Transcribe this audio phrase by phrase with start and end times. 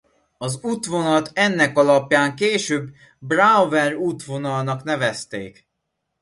[0.37, 5.67] Az útvonalat ennek alapján később Brouwer-útvonalnak nevezték.